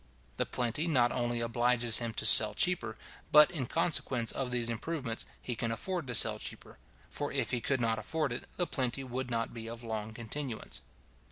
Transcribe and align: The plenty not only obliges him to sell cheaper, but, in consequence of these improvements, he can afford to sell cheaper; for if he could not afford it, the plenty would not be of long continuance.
The 0.37 0.47
plenty 0.47 0.87
not 0.87 1.11
only 1.11 1.41
obliges 1.41 1.99
him 1.99 2.15
to 2.15 2.25
sell 2.25 2.55
cheaper, 2.55 2.97
but, 3.31 3.51
in 3.51 3.67
consequence 3.67 4.31
of 4.31 4.49
these 4.49 4.67
improvements, 4.67 5.27
he 5.39 5.55
can 5.55 5.71
afford 5.71 6.07
to 6.07 6.15
sell 6.15 6.39
cheaper; 6.39 6.79
for 7.07 7.31
if 7.31 7.51
he 7.51 7.61
could 7.61 7.79
not 7.79 7.99
afford 7.99 8.31
it, 8.31 8.45
the 8.57 8.65
plenty 8.65 9.03
would 9.03 9.29
not 9.29 9.53
be 9.53 9.67
of 9.69 9.83
long 9.83 10.15
continuance. 10.15 10.81